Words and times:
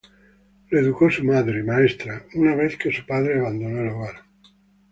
Lo 0.71 0.79
educó 0.79 1.11
su 1.11 1.23
madre, 1.23 1.61
maestra, 1.61 2.23
una 2.33 2.55
vez 2.55 2.75
que 2.75 2.91
su 2.91 3.05
padre 3.05 3.37
abandonó 3.37 3.81
el 3.81 3.89
hogar. 3.89 4.23